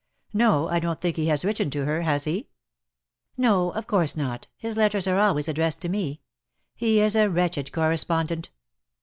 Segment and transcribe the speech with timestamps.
[0.33, 2.47] "No, I don^t think he has written to her, has he?""
[3.47, 6.21] No, of course not; his letters are always addressed to me.
[6.73, 8.49] He is a wretched correspondent."